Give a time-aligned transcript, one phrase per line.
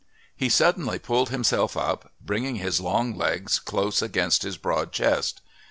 [0.35, 5.41] He suddenly pulled himself up, bringing his long legs close against his broad chest.